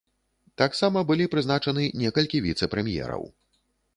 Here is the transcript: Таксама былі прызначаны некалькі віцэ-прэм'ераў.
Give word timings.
Таксама 0.61 1.03
былі 1.09 1.27
прызначаны 1.35 1.83
некалькі 2.05 2.37
віцэ-прэм'ераў. 2.47 3.23